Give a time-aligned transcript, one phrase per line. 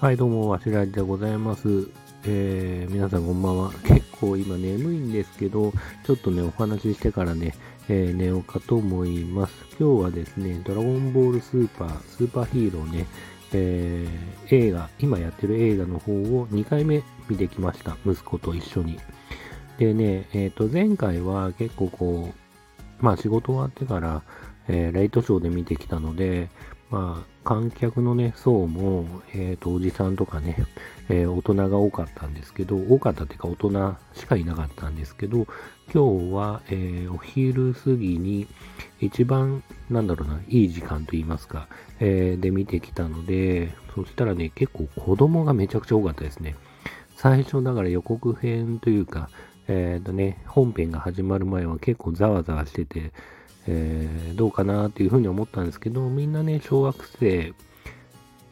[0.00, 1.90] はい、どうも、わしらじでございます。
[2.24, 3.70] えー、皆さんこんばんは。
[3.84, 5.74] 結構今眠いんですけど、
[6.06, 7.54] ちょっとね、お話ししてからね、
[7.90, 9.52] えー、寝ようかと思います。
[9.78, 13.06] 今日はですね、ドラゴンボールスーパー、スーパーヒーローね、
[13.52, 17.98] えー、映画、今やってる映画の方を2回目見てきました。
[18.06, 18.98] 息子と一緒に。
[19.76, 24.22] でね、えっ、と、前回は結構こう、まあ仕事終わってから、
[24.66, 26.48] えー、レイトショーで見てきたので、
[26.90, 30.56] まあ、観客のね、層も、えっ、ー、と、おじさんとかね、
[31.08, 35.46] えー、大人が多かったんですけど、多かったっていうか大人しかいなかったんですけど、
[35.94, 38.48] 今日は、えー、お昼過ぎに
[39.00, 41.68] 一番、なんだろうな、いい時間と言いますか、
[42.00, 46.56] えで見てきたので、そしたらね、結構子供がめちゃくちゃ多かったですね。
[47.16, 49.28] 最初だから予告編というか、
[49.72, 53.12] えっ、とね、本編が始まる前は結構ざわざわしてて、
[53.68, 57.54] えー、どうかなっていうふうに思ったんですけど、みんなね、小学生、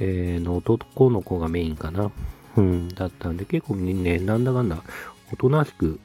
[0.00, 2.10] えー、の男の子がメインかな。
[2.56, 4.82] うん、だったんで、結構ね、なんだかんだ、
[5.32, 6.00] おとなしく、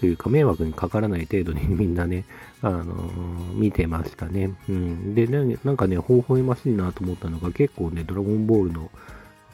[0.00, 2.24] というか迷惑にかからない程度に みんなね、
[2.60, 4.50] あのー、見てましたね。
[4.68, 5.14] うん。
[5.14, 8.90] で、ね、なんかね、微笑ましいなと思ったのが、結構ね、ドラゴンボールの、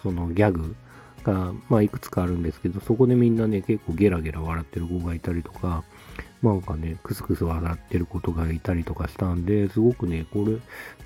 [0.02, 0.74] そのギャグ
[1.24, 5.82] が、まあ、いくつかあるんですけど、そこでみんなね、結構ゲラゲラ笑ってる子がいたりとか、
[6.42, 10.58] なんかね、クスクス笑ってることがいたりとかしたんで、すごくね、これ、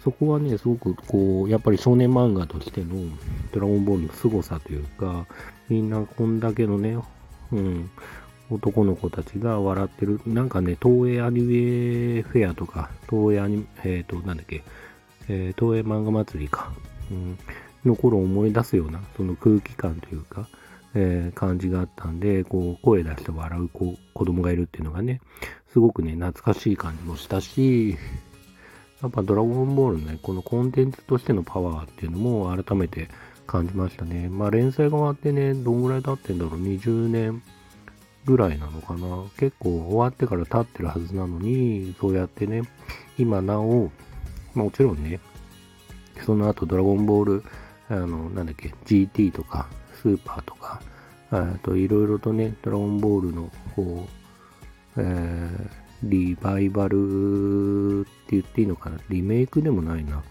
[0.03, 2.89] そこはね、すごくこう、やっぱり少年漫画としての
[3.53, 5.27] ドラゴンボールの凄さというか、
[5.69, 6.99] みんなこんだけのね、
[7.53, 7.91] うん、
[8.51, 14.65] 男の子たちが笑ってる、なんかね、東映アニメフェアとか、東映アニメ、えっ、ー、と、なんだっけ、
[15.29, 16.73] えー、東映漫画祭りか、
[17.11, 17.39] うん、
[17.85, 20.49] の頃を思い出すような、その空気感というか、
[20.95, 25.21] えー、感じがあったんで、こう、声出して笑う子子供がいるっていうのがね、
[25.73, 27.97] すごくね、懐かしい感じもしたし、
[29.03, 33.09] やっぱドラゴンボールのね、このコンテンツとしてのパワーっていうのも改めて
[33.47, 34.29] 感じましたね。
[34.29, 37.43] まあ連載が終わってね、どんぐらい経ってんだろう、20年
[38.25, 39.25] ぐらいなのかな。
[39.39, 42.63] 結構終わってから経ってるはずなのに、そうやってね、
[43.17, 43.93] 今なお、
[44.55, 45.21] もちろんね、
[46.27, 47.45] その後ドラゴンボール、
[47.89, 49.67] あの、なんだっけ、GT とか、
[50.03, 50.81] スーパーとか、
[51.31, 54.07] あといろいろとね、ドラゴンボールの、こ
[54.97, 55.69] う、えー、
[56.03, 60.23] リバイバルって言っていいのかなリメイクでもないな。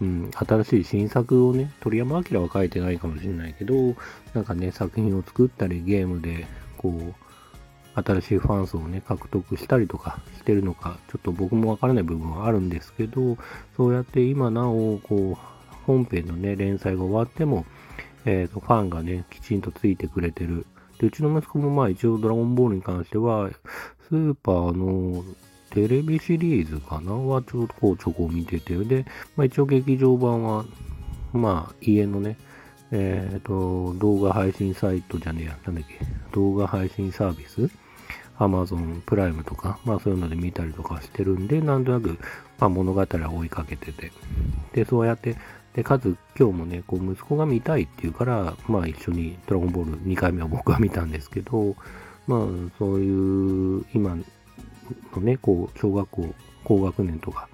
[0.00, 3.96] うん、新しい新作をね、鳥山明は書いてないかもしれないけど、
[4.34, 6.46] なんかね、作品を作ったり、ゲームで、
[6.76, 7.14] こう、
[8.02, 13.38] 新しいファン層をね、獲得したりとかしてるのか、ちょっと僕もわからない部分はあるんですけど、
[13.76, 15.55] そうやって今なお、こう、
[15.86, 17.64] 本編のね、連載が終わっても、
[18.24, 20.66] えっ、ー、と、ファンがね、きちんとついてくれてる。
[20.98, 23.50] で、うちの息子もまあ一応ドラゴンボールに関しては、
[24.08, 25.24] スーパーの
[25.70, 27.12] テレビシリーズかな？
[27.12, 29.04] はちょっとこうちょこ見てて、で、
[29.36, 30.64] まあ一応劇場版は、
[31.32, 32.36] まあ家のね、
[32.90, 35.98] えっ、ー、と、動画配信サイトじゃねえや、なんだっけ、
[36.32, 37.70] 動画配信サービス
[38.38, 42.18] ？Amazon プライムとか、まあそういうので見たりとかしてるんで、なんとなく、
[42.58, 44.12] まあ物語は追いかけてて。
[44.72, 45.36] で、そうやって、
[45.76, 51.76] で、かつ今日もね、こう息子が見たいって言うから、まあ一緒にドラゴンボール2回目は僕は見たんですけど、
[52.26, 52.40] まあ
[52.78, 54.24] そういう今の
[55.20, 56.34] ね、こう小学校
[56.64, 57.48] 高学年とか、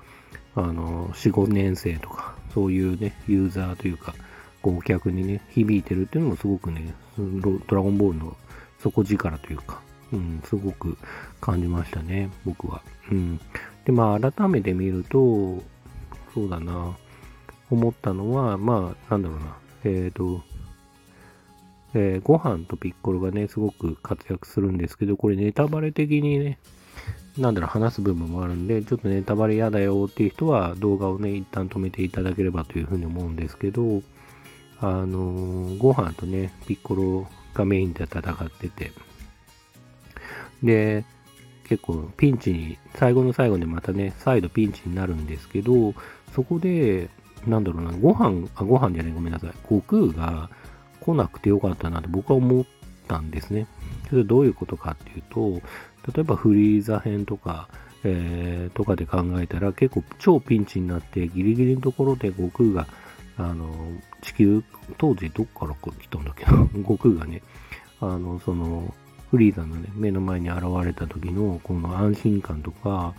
[0.54, 4.14] あの、4、5年生とか、そういうね、ユーザーというか、
[4.62, 8.36] こうお客にね、響いてるっていうのもすごくね、ドラゴンボールの
[8.78, 9.80] 底力というか、
[10.12, 10.96] うん、すごく
[11.40, 12.82] 感じましたね、僕は。
[13.10, 13.40] うん。
[13.84, 15.60] で、まあ改めて見ると、
[16.32, 16.96] そうだな、
[17.74, 20.42] 思ったのは、まあ、なんだろうな、えっ、ー、と、
[21.94, 26.58] えー、ご飯とピッコロがね、すごく活躍するんですけど、これネタバレ的にね、
[27.38, 34.02] なんだろう、話す部分もあるんで、ちょっとネタバレ嫌だよっていう人は動画をね、一旦止めていただければというふうに思うんですけど、
[34.80, 38.92] あのー、ご飯とね、ピッコロがメインで戦ってて、
[40.62, 41.04] で、
[41.68, 45.94] 結構ピンチに、最後の最後でまたね、再度ピンチになるんですけど、
[46.34, 47.08] そこで、
[47.46, 49.50] なんだろうな、ご飯、あ、ご飯じゃない、ごめんなさい。
[49.68, 50.50] 悟空が
[51.00, 52.64] 来なくてよかったなって僕は思っ
[53.08, 53.66] たんですね。
[54.08, 55.62] それどういうことかっていうと、
[56.14, 57.68] 例えばフリーザ編とか、
[58.04, 62.86] えー、とかで考えたら結構超ピンチになってギリギリのところで悟空が、
[63.36, 63.72] あの、
[64.20, 64.62] 地球、
[64.98, 66.52] 当時どっから来たんだっけな、
[66.82, 67.42] 悟空がね、
[68.00, 68.94] あの、その、
[69.30, 73.14] フリーザのね、目の前に現れた時のこの安心感とか、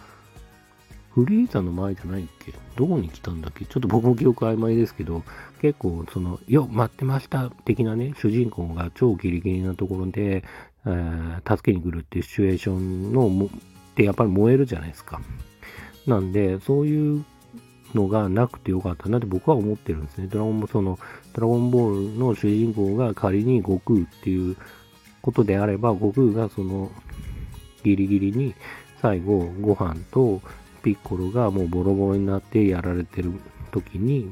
[1.14, 2.54] フリーザの前じゃないっけ？
[2.76, 3.66] どこに来たんだっけ？
[3.66, 5.24] ちょっと僕も記憶曖昧ですけど、
[5.62, 10.44] 結構その、よ、待ってました的なね、主人公が超ギリギリなところで、
[10.86, 13.50] えー、助けに来るっていうシチュエーションのも、っ
[13.96, 15.22] てやっぱり燃えるじゃないですか。
[16.08, 17.24] なんで、そういう
[17.94, 20.26] のがなくてよかったなって僕は思ってるんですね。
[20.26, 20.98] ドラゴンもその、
[21.34, 24.58] ドラゴンボールの主人公が仮に悟空っていう
[25.22, 26.92] ことであれば、悟空がその、
[27.84, 28.56] ギリギリに
[29.00, 30.42] 最後、ご飯と
[30.84, 33.32] ピッコロがもうボロボロになってやられてる
[33.72, 34.30] 時に、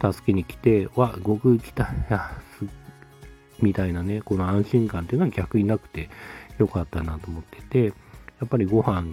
[0.00, 2.32] 助けに来て、わ、悟空来た、 や、
[3.60, 6.10] みたいなね、この安心感っていうのは逆になくて
[6.58, 7.92] よかったなと思ってて、や
[8.44, 9.04] っぱりご飯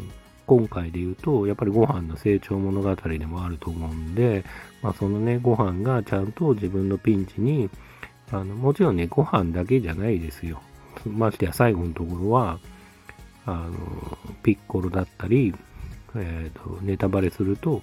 [0.48, 4.44] 今回で言うと、やっぱりご飯の成長物語でもあると思うんで、
[4.82, 7.70] まあ、そのね、ご飯がちゃんと自分のピンチに、
[8.32, 10.60] あの、もちろんね、ご飯だけじゃないですよ。
[11.06, 12.60] ましてや最後のところは、
[13.46, 15.54] あの、ピッコロだったり、
[16.16, 17.82] えっ、ー、と、ネタバレすると、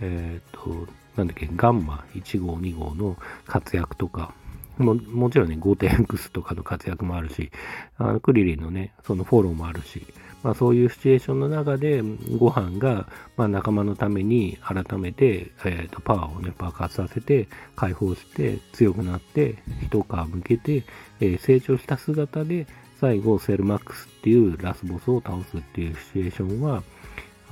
[0.00, 3.16] えっ、ー、と、なんだっけ、ガンマ1号2号の
[3.46, 4.34] 活躍とか、
[4.78, 7.50] ももちろんね、5.x とかの活躍もあるし、
[7.98, 10.06] あのクリリンのね、そのフォローもあるし、
[10.42, 12.02] まあ、そういうシチュエーションの中で、
[12.38, 20.84] ご飯が、まあ、仲間のために改めて、えー、とパワーをね、爆発させて、解放して、強くなって、一皮向けて、
[21.20, 22.66] えー、成長した姿で、
[23.00, 26.82] 最後、セルマックスっていうラスボスを倒すっていうシチュエーションは、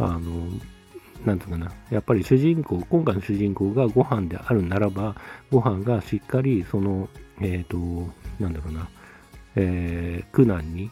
[0.06, 0.49] あの、
[1.25, 5.17] なんつうかな、やっぱり主人公、今回の主人公がご飯であるならば、
[5.50, 7.08] ご飯がしっかり、その、
[7.41, 8.88] えっ、ー、と、なんだろうな、
[9.56, 10.91] えー、苦難に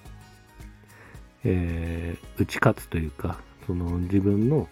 [1.45, 4.69] えー、打ち勝つというか、その自分の、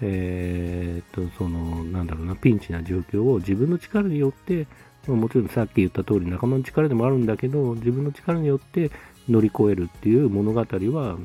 [0.00, 4.66] えー、と、その、なんだろうな、ピンチな状況を自分の力によって、
[5.06, 8.90] もちろんさっき言った通り仲間の力でもあるんだけど、自分の力によって
[9.28, 11.18] 乗り越えるっていう物語は、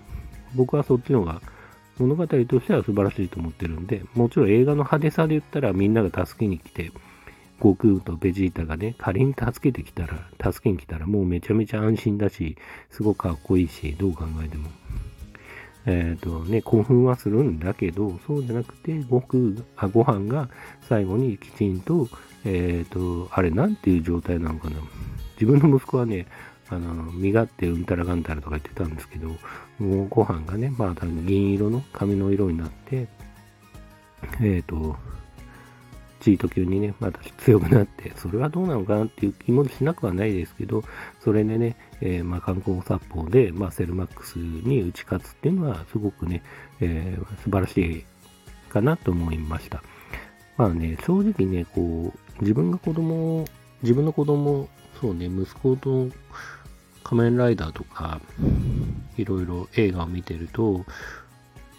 [0.56, 1.42] 僕はそっちの方が
[1.98, 6.92] 物語としては素晴らしいと思ってるんで、もちろん映画の派手さで言ったらみんなが助けに来て、
[7.60, 12.58] 悟空とベジータがね、仮に助けてきたら、助けに来たらもうめちゃめちゃ安心だし、
[12.92, 14.70] すごくかっこいいし、どう考えても。
[15.86, 20.50] えっ、ー、とね、興奮はするんだけど、そうじゃなくて、悟空、あ、ご飯が
[20.82, 22.10] 最後にきちんと、
[22.44, 24.78] えっ、ー、と、あれ、なんていう状態なのかな。
[25.40, 26.28] 自分の息子はね、
[26.70, 29.30] あの、身勝手うんたらがんたらとか言ってたんですけど、
[29.80, 33.08] もうご飯がね、まあ、銀色の髪の色になって、
[34.42, 34.96] えっ、ー、と、
[36.22, 40.84] チート級にね、また強くなって、それはどうなのかなっていう気もしなくはないですけど、
[41.24, 46.42] それでね、えー、まあ、観光殺法で、まあ、セルマックスに打ち勝つっていうのは、すごくね、
[46.82, 48.06] えー、素晴らしい
[48.70, 49.84] かなと思いました。
[50.58, 53.46] まあね、正直ね、こう、自分が子供
[53.86, 54.68] 自分の子供
[55.00, 56.10] そうね、息子と
[57.04, 58.20] 仮面ライダーとか、
[59.18, 60.86] いろいろ映画を見てると、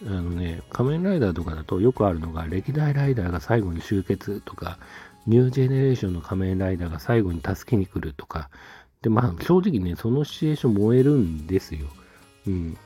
[0.04, 4.78] あのね、仮面ライダーとかだとよくあるのが、歴代ライダーが最後に集結とか、
[5.26, 8.50] ニュージェネレーションの仮面ライダーが最後に助けに来るとか、
[9.02, 11.86] で、まあ正直ね、そのシチュエーション燃えるんですよ。
[12.46, 12.76] うん。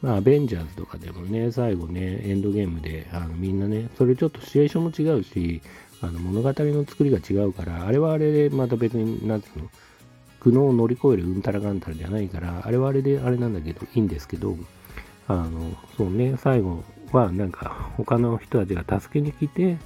[0.00, 5.62] まあ、アベンジャーズとかでもね、最後ね、エンドゲームで、あのみんなね、それちょっとシチュエーションも違うし、
[6.00, 9.68] あの物語の作りが違うから、あれはあれでまた別に、なんつうの、
[10.40, 14.56] 苦悩を乗り越えるうんたらがんたらじゃないから、あれはあれであれなんだけど、いいんですけど、
[15.26, 19.76] あの、そうね、最後はなんか他の人たちが助けに来て、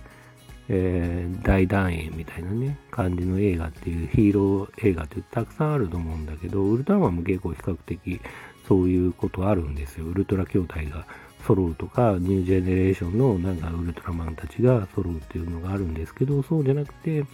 [0.68, 8.20] えー、大団円みたいなね、感じの映画っていう、ヒーロー映画ってたくさんあると思うんだけど、ウルトラマンも結構比較的
[8.68, 10.06] そういうことあるんですよ。
[10.06, 11.06] ウルトラ兄弟が
[11.46, 17.24] 揃うとか、ニュージェネレーションのなんかウルトラマンたちが揃うっていうのがあるんですけど、そうじゃなくて、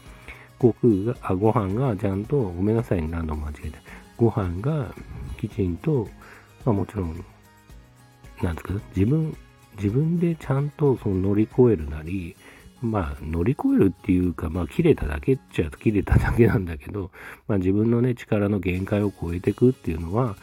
[0.60, 3.78] 悟空が、あ、ご飯がちゃんと、ごめんなさい、何度も間違えた。
[4.16, 4.92] ご飯が
[5.40, 6.08] きちんと、
[6.64, 7.24] まあもちろん
[8.42, 9.36] なんですか、自分、
[9.76, 12.36] 自分でちゃんとその乗り越えるなり、
[12.80, 17.10] まあ、乗り越えるっていうか、まあ、切れただけっちゃ切れただけなんだけど、
[17.48, 20.36] まあ、自分のね、力の限界を超えていくっていうのは、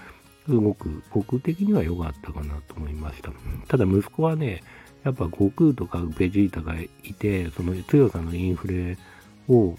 [0.46, 3.32] すごく僕的には良かったかなと思いました。
[3.68, 4.62] ただ、息子はね、
[5.04, 8.98] やっぱ悟空とかベジータがいて、その強さのインフレ
[9.48, 9.75] を、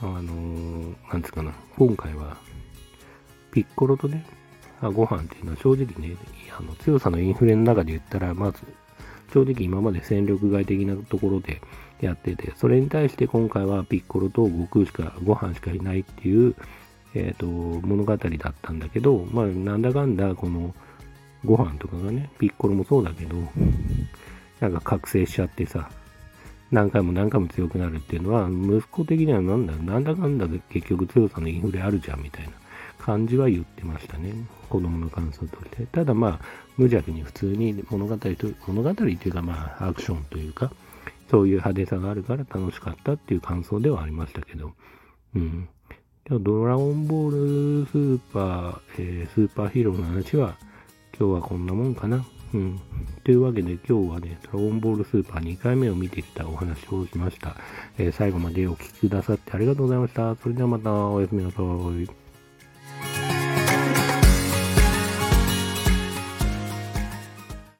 [0.00, 2.36] あのー、なんつうかな、今回は、
[3.52, 4.24] ピッコロとね、
[4.82, 6.16] ご飯っていうのは正直ね、
[6.58, 8.60] あの強さのインフレの中で言ったら、まず、
[9.32, 11.60] 正直今まで戦力外的なところで
[12.00, 16.54] やってて、それに対して今回はピッコロと悟空しか、ご飯しかいないっていう、
[17.16, 20.74] えっ、ー、と、物語だったんだけど、まあ、なんだかんだ、この、
[21.44, 23.36] ご飯とかがね、ピッコロもそうだけど、
[24.60, 25.90] なんか覚醒しちゃってさ、
[26.70, 32.50] 何回も何回も強くなるっていうのは、息子的にはなんだ、なんだかんだ結局強さのインフレあるじゃんみたいな
[32.98, 34.34] 感じは言ってましたね。
[34.68, 35.86] 子供の感想として。
[35.86, 36.40] ただまあ、
[36.76, 38.28] 無邪気に普通に物語と、
[38.66, 40.72] 物語というかまあ、アクションというか、
[41.30, 44.72] そういう派手さがあるから楽しかったっていう感想ではありましたけど、
[45.34, 45.68] うん。
[46.28, 50.56] 今日ドラゴンボールスーパー、えー、スーパーヒーローの話は、
[51.16, 52.26] 今日はこんなもんかな。
[52.52, 52.80] うん。
[53.22, 57.54] というわけで今日はね、ドラゴンボールスーパー2回目を見てきたお話をしました。
[57.96, 60.34] えー、最後までお聴きくださってありがとうございました。
[60.34, 62.25] それではまたおやすみなさい。